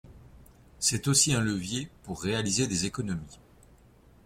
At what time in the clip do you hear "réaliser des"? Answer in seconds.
2.23-2.87